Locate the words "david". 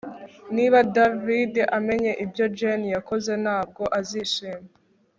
0.95-1.53